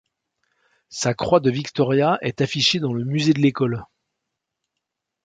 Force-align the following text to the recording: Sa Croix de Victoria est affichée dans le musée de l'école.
Sa 0.89 1.13
Croix 1.13 1.39
de 1.41 1.51
Victoria 1.51 2.17
est 2.21 2.41
affichée 2.41 2.79
dans 2.79 2.91
le 2.91 3.03
musée 3.05 3.33
de 3.33 3.39
l'école. 3.39 3.85